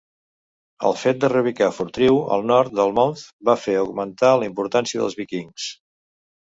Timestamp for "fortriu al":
1.81-2.47